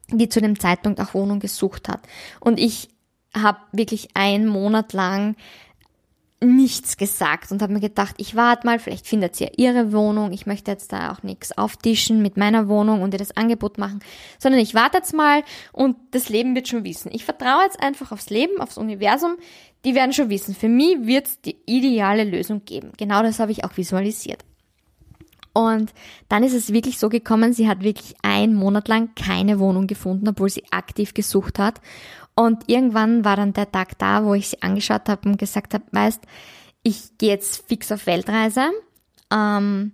[0.08, 2.00] die zu dem Zeitpunkt auch Wohnung gesucht hat.
[2.38, 2.88] Und ich
[3.34, 5.34] habe wirklich einen Monat lang
[6.40, 10.32] nichts gesagt und habe mir gedacht, ich warte mal, vielleicht findet sie ja ihre Wohnung.
[10.32, 13.98] Ich möchte jetzt da auch nichts auftischen mit meiner Wohnung und ihr das Angebot machen,
[14.38, 17.10] sondern ich warte jetzt mal und das Leben wird schon wissen.
[17.12, 19.36] Ich vertraue jetzt einfach aufs Leben, aufs Universum.
[19.84, 20.54] Die werden schon wissen.
[20.54, 22.92] Für mich wird es die ideale Lösung geben.
[22.96, 24.44] Genau das habe ich auch visualisiert.
[25.56, 25.94] Und
[26.28, 30.28] dann ist es wirklich so gekommen, sie hat wirklich einen Monat lang keine Wohnung gefunden,
[30.28, 31.80] obwohl sie aktiv gesucht hat.
[32.34, 35.84] Und irgendwann war dann der Tag da, wo ich sie angeschaut habe und gesagt habe,
[35.92, 36.20] weißt,
[36.82, 38.66] ich gehe jetzt fix auf Weltreise.
[39.32, 39.92] Ähm,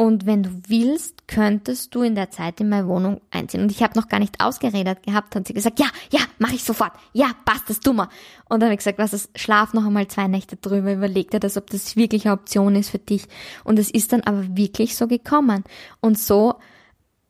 [0.00, 3.60] und wenn du willst, könntest du in der Zeit in meine Wohnung einziehen.
[3.60, 6.64] Und ich habe noch gar nicht ausgeredet gehabt, hat sie gesagt, ja, ja, mache ich
[6.64, 6.92] sofort.
[7.12, 8.08] Ja, passt das dummer.
[8.48, 11.38] Und dann habe ich gesagt, was ist, schlaf noch einmal zwei Nächte drüber, überleg dir
[11.38, 13.26] das, ob das wirklich eine Option ist für dich.
[13.62, 15.64] Und es ist dann aber wirklich so gekommen.
[16.00, 16.54] Und so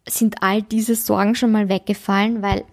[0.08, 2.64] sind all diese Sorgen schon mal weggefallen, weil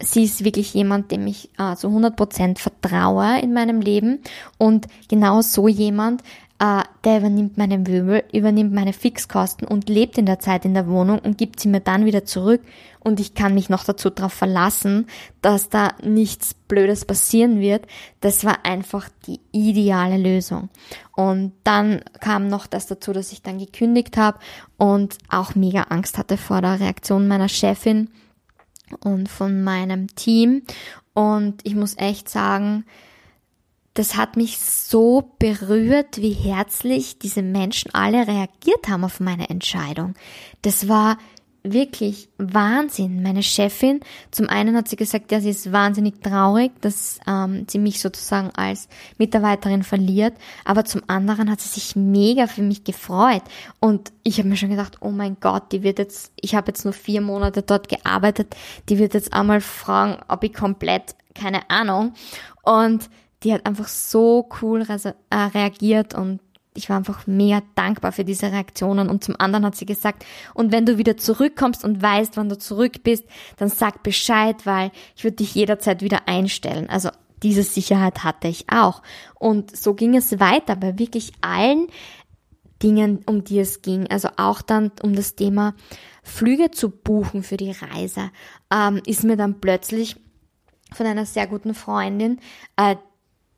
[0.00, 4.20] sie ist wirklich jemand, dem ich äh, zu 100% vertraue in meinem Leben
[4.58, 6.22] und genau so jemand,
[6.60, 11.18] der übernimmt meine Möbel, übernimmt meine Fixkosten und lebt in der Zeit in der Wohnung
[11.18, 12.62] und gibt sie mir dann wieder zurück
[13.00, 15.06] und ich kann mich noch dazu darauf verlassen,
[15.42, 17.86] dass da nichts Blödes passieren wird.
[18.20, 20.70] Das war einfach die ideale Lösung.
[21.12, 24.38] Und dann kam noch das dazu, dass ich dann gekündigt habe
[24.78, 28.08] und auch mega Angst hatte vor der Reaktion meiner Chefin
[29.00, 30.62] und von meinem Team.
[31.12, 32.84] Und ich muss echt sagen,
[33.94, 40.14] das hat mich so berührt, wie herzlich diese Menschen alle reagiert haben auf meine Entscheidung.
[40.62, 41.16] Das war
[41.64, 43.22] wirklich Wahnsinn.
[43.22, 47.78] Meine Chefin, zum einen hat sie gesagt, ja, sie ist wahnsinnig traurig, dass ähm, sie
[47.78, 50.34] mich sozusagen als Mitarbeiterin verliert,
[50.66, 53.42] aber zum anderen hat sie sich mega für mich gefreut.
[53.80, 56.84] Und ich habe mir schon gedacht, oh mein Gott, die wird jetzt, ich habe jetzt
[56.84, 58.54] nur vier Monate dort gearbeitet,
[58.90, 62.12] die wird jetzt einmal fragen, ob ich komplett, keine Ahnung.
[62.62, 63.08] Und
[63.44, 66.40] die hat einfach so cool äh, reagiert und
[66.76, 69.08] ich war einfach mega dankbar für diese Reaktionen.
[69.08, 72.58] Und zum anderen hat sie gesagt, und wenn du wieder zurückkommst und weißt, wann du
[72.58, 73.24] zurück bist,
[73.56, 76.90] dann sag Bescheid, weil ich würde dich jederzeit wieder einstellen.
[76.90, 77.10] Also
[77.44, 79.02] diese Sicherheit hatte ich auch.
[79.34, 81.86] Und so ging es weiter bei wirklich allen
[82.82, 84.08] Dingen, um die es ging.
[84.10, 85.74] Also auch dann um das Thema
[86.24, 88.30] Flüge zu buchen für die Reise,
[88.72, 90.16] ähm, ist mir dann plötzlich
[90.92, 92.40] von einer sehr guten Freundin,
[92.76, 92.96] äh,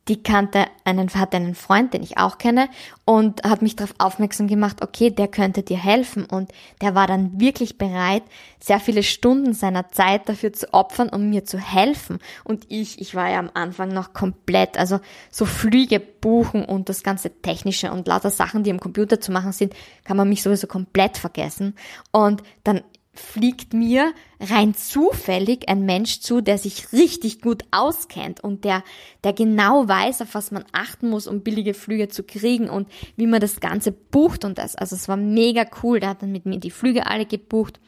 [0.09, 2.69] die kannte einen, hatte einen Freund, den ich auch kenne
[3.05, 7.40] und hat mich darauf aufmerksam gemacht, okay, der könnte dir helfen und der war dann
[7.40, 8.23] wirklich bereit,
[8.61, 12.21] sehr viele Stunden seiner Zeit dafür zu opfern, um mir zu helfen.
[12.45, 17.03] Und ich, ich war ja am Anfang noch komplett, also so Flüge buchen und das
[17.03, 20.69] ganze Technische und lauter Sachen, die am Computer zu machen sind, kann man mich sowieso
[20.69, 21.75] komplett vergessen.
[22.12, 22.83] Und dann
[23.19, 28.83] fliegt mir rein zufällig ein Mensch zu, der sich richtig gut auskennt und der,
[29.25, 33.27] der genau weiß, auf was man achten muss, um billige Flüge zu kriegen und wie
[33.27, 34.77] man das Ganze bucht und das.
[34.77, 36.01] Also es war mega cool.
[36.01, 37.81] Der hat dann mit mir die Flüge alle gebucht.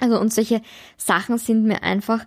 [0.00, 0.62] Also und solche
[0.96, 2.26] Sachen sind mir einfach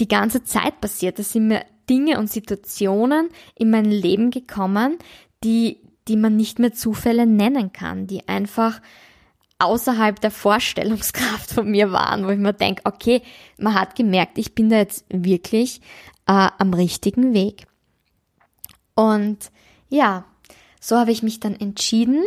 [0.00, 1.18] die ganze Zeit passiert.
[1.18, 4.98] Das sind mir Dinge und Situationen in mein Leben gekommen,
[5.42, 8.80] die, die man nicht mehr Zufälle nennen kann, die einfach
[9.58, 13.22] außerhalb der Vorstellungskraft von mir waren, wo ich mir denke, okay,
[13.58, 15.80] man hat gemerkt, ich bin da jetzt wirklich
[16.26, 17.66] äh, am richtigen Weg.
[18.94, 19.50] Und
[19.88, 20.24] ja,
[20.80, 22.22] so habe ich mich dann entschieden.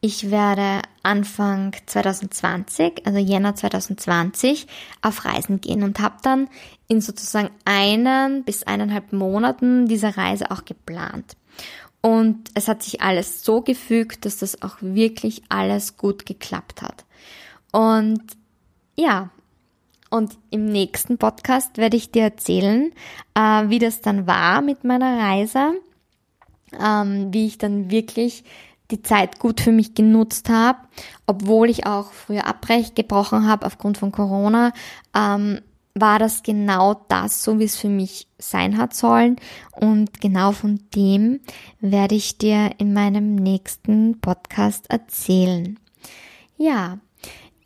[0.00, 4.66] Ich werde Anfang 2020, also Jänner 2020,
[5.02, 6.48] auf Reisen gehen und habe dann
[6.88, 11.36] in sozusagen einen bis eineinhalb Monaten diese Reise auch geplant.
[12.02, 17.04] Und es hat sich alles so gefügt, dass das auch wirklich alles gut geklappt hat.
[17.72, 18.22] Und
[18.96, 19.30] ja,
[20.10, 22.92] und im nächsten Podcast werde ich dir erzählen,
[23.34, 25.74] äh, wie das dann war mit meiner Reise,
[26.78, 28.44] ähm, wie ich dann wirklich
[28.90, 30.78] die Zeit gut für mich genutzt habe,
[31.26, 34.72] obwohl ich auch früher Abbrecht gebrochen habe aufgrund von Corona.
[35.14, 35.60] Ähm,
[35.94, 39.36] war das genau das, so wie es für mich sein hat sollen.
[39.72, 41.40] Und genau von dem
[41.80, 45.78] werde ich dir in meinem nächsten Podcast erzählen.
[46.56, 46.98] Ja,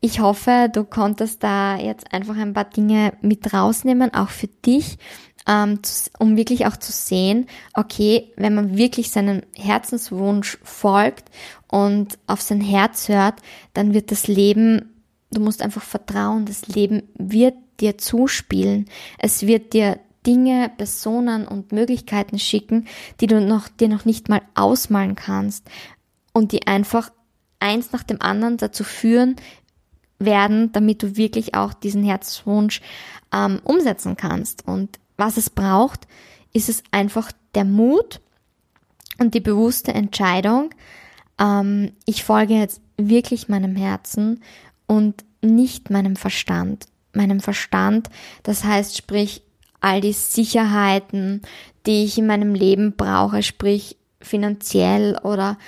[0.01, 4.99] ich hoffe, du konntest da jetzt einfach ein paar Dinge mit rausnehmen, auch für dich,
[5.47, 5.81] ähm,
[6.19, 11.31] um wirklich auch zu sehen, okay, wenn man wirklich seinem Herzenswunsch folgt
[11.69, 13.35] und auf sein Herz hört,
[13.75, 14.95] dann wird das Leben
[15.35, 18.87] Du musst einfach vertrauen, das Leben wird dir zuspielen.
[19.19, 22.87] Es wird dir Dinge, Personen und Möglichkeiten schicken,
[23.21, 25.69] die du noch, dir noch nicht mal ausmalen kannst
[26.33, 27.11] und die einfach
[27.61, 29.37] eins nach dem anderen dazu führen
[30.19, 32.81] werden, damit du wirklich auch diesen Herzwunsch
[33.33, 34.67] ähm, umsetzen kannst.
[34.67, 36.07] Und was es braucht,
[36.53, 38.21] ist es einfach der Mut
[39.19, 40.71] und die bewusste Entscheidung,
[41.39, 44.43] ähm, ich folge jetzt wirklich meinem Herzen
[44.87, 46.87] und nicht meinem Verstand.
[47.15, 48.11] Meinem Verstand,
[48.43, 49.43] das heißt, sprich,
[49.81, 51.43] all die Sicherheiten,
[51.87, 55.59] die ich in meinem Leben brauche, sprich finanziell oder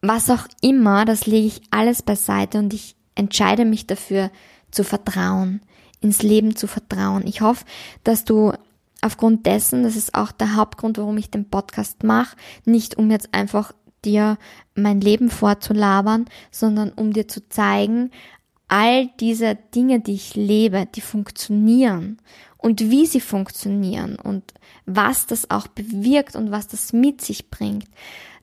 [0.00, 4.30] was auch immer, das lege ich alles beiseite und ich entscheide mich dafür
[4.70, 5.60] zu vertrauen,
[6.00, 7.26] ins Leben zu vertrauen.
[7.26, 7.64] Ich hoffe,
[8.04, 8.52] dass du
[9.00, 13.34] aufgrund dessen, das ist auch der Hauptgrund, warum ich den Podcast mache, nicht um jetzt
[13.34, 13.72] einfach
[14.04, 14.38] dir
[14.74, 18.12] mein Leben vorzulabern, sondern um dir zu zeigen,
[18.68, 22.18] all diese Dinge, die ich lebe, die funktionieren
[22.58, 24.54] und wie sie funktionieren und
[24.84, 27.86] was das auch bewirkt und was das mit sich bringt.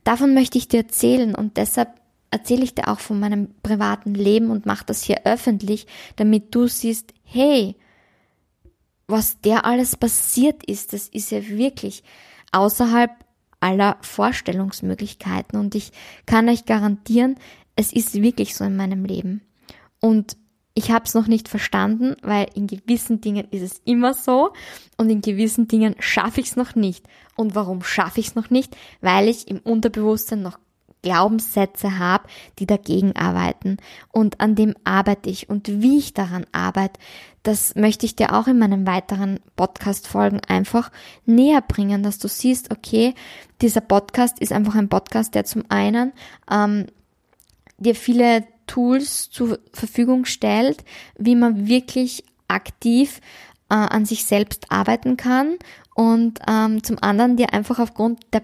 [0.03, 1.89] Davon möchte ich dir erzählen und deshalb
[2.31, 6.67] erzähle ich dir auch von meinem privaten Leben und mache das hier öffentlich, damit du
[6.67, 7.75] siehst, hey,
[9.07, 12.03] was der alles passiert ist, das ist ja wirklich
[12.51, 13.11] außerhalb
[13.59, 15.91] aller Vorstellungsmöglichkeiten und ich
[16.25, 17.35] kann euch garantieren,
[17.75, 19.41] es ist wirklich so in meinem Leben.
[19.99, 20.37] Und
[20.73, 24.51] ich habe es noch nicht verstanden, weil in gewissen Dingen ist es immer so
[24.97, 27.07] und in gewissen Dingen schaffe ich es noch nicht.
[27.37, 28.75] Und warum schaffe ich es noch nicht?
[28.99, 30.59] Weil ich im Unterbewusstsein noch
[31.01, 32.27] Glaubenssätze habe,
[32.57, 33.77] die dagegen arbeiten.
[34.11, 35.49] Und an dem arbeite ich.
[35.49, 36.99] Und wie ich daran arbeite,
[37.43, 40.91] das möchte ich dir auch in meinen weiteren Podcast-Folgen einfach
[41.25, 43.13] näher bringen, dass du siehst, okay,
[43.61, 46.11] dieser Podcast ist einfach ein Podcast, der zum einen
[46.51, 46.87] ähm,
[47.77, 50.83] dir viele Tools zur Verfügung stellt,
[51.17, 53.21] wie man wirklich aktiv
[53.69, 55.57] äh, an sich selbst arbeiten kann
[55.95, 58.43] und ähm, zum anderen dir einfach aufgrund der,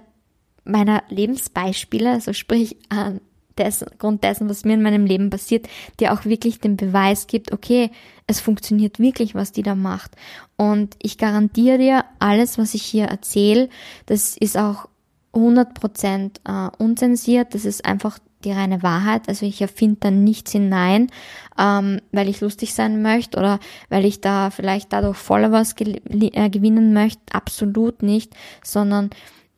[0.64, 3.20] meiner Lebensbeispiele, also sprich äh,
[3.58, 5.68] des, aufgrund dessen, was mir in meinem Leben passiert,
[6.00, 7.92] dir auch wirklich den Beweis gibt, okay,
[8.28, 10.12] es funktioniert wirklich, was die da macht.
[10.56, 13.70] Und ich garantiere dir, alles, was ich hier erzähle,
[14.06, 14.88] das ist auch
[15.34, 19.28] 100% äh, unzensiert, das ist einfach die reine Wahrheit.
[19.28, 21.12] Also ich erfinde da nichts hinein,
[21.58, 26.94] ähm, weil ich lustig sein möchte oder weil ich da vielleicht dadurch Followers äh, gewinnen
[26.94, 27.22] möchte.
[27.32, 29.10] Absolut nicht, sondern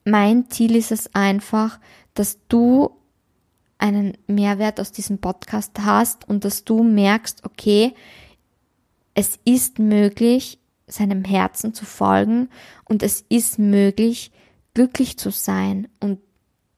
[0.06, 1.80] mein Ziel ist es einfach,
[2.14, 2.92] dass du
[3.78, 7.94] einen Mehrwert aus diesem Podcast hast und dass du merkst, okay,
[9.14, 12.50] es ist möglich, seinem Herzen zu folgen
[12.86, 14.32] und es ist möglich,
[14.74, 16.20] glücklich zu sein und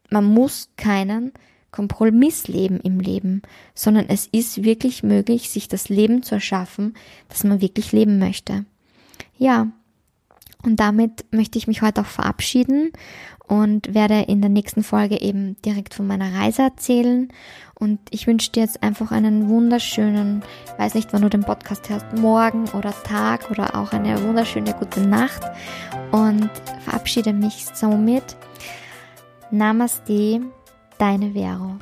[0.10, 1.34] man muss keinen
[1.76, 3.42] Kompromiss leben im Leben,
[3.74, 6.96] sondern es ist wirklich möglich, sich das Leben zu erschaffen,
[7.28, 8.64] das man wirklich leben möchte.
[9.38, 9.68] Ja,
[10.64, 12.92] und damit möchte ich mich heute auch verabschieden
[13.48, 17.28] und werde in der nächsten Folge eben direkt von meiner Reise erzählen.
[17.76, 20.44] Und ich wünsche dir jetzt einfach einen wunderschönen,
[20.78, 25.02] weiß nicht, wann du den Podcast hörst, morgen oder Tag oder auch eine wunderschöne gute
[25.02, 25.44] Nacht
[26.12, 26.50] und
[26.86, 28.38] verabschiede mich somit.
[29.52, 30.42] Namaste,
[30.98, 31.78] deine Vero.